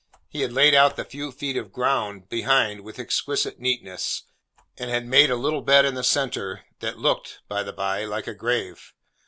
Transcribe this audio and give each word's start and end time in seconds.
He 0.27 0.41
had 0.41 0.51
laid 0.51 0.73
out 0.73 0.95
the 0.95 1.05
few 1.05 1.31
feet 1.31 1.55
of 1.55 1.71
ground, 1.71 2.27
behind, 2.27 2.81
with 2.81 2.97
exquisite 2.97 3.59
neatness, 3.59 4.23
and 4.79 4.89
had 4.89 5.05
made 5.05 5.29
a 5.29 5.35
little 5.35 5.61
bed 5.61 5.85
in 5.85 5.93
the 5.93 6.03
centre, 6.03 6.65
that 6.79 6.97
looked, 6.97 7.41
by 7.47 7.61
the 7.61 7.71
bye, 7.71 8.03
like 8.05 8.25
a 8.25 8.33
grave. 8.33 8.93